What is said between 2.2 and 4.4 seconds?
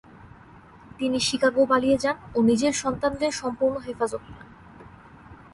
ও নিজের সন্তানদের সম্পূর্ণ হেফাজত